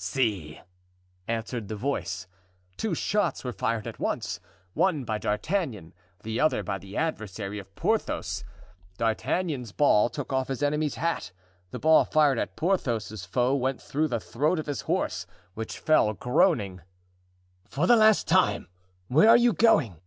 [0.00, 0.60] "See!"
[1.26, 2.28] answered the voice.
[2.76, 4.38] Two shots were fired at once,
[4.72, 8.44] one by D'Artagnan, the other by the adversary of Porthos.
[8.96, 11.32] D'Artagnan's ball took off his enemy's hat.
[11.72, 16.12] The ball fired by Porthos's foe went through the throat of his horse, which fell,
[16.12, 16.80] groaning.
[17.64, 18.68] "For the last time,
[19.08, 20.00] where are you going?"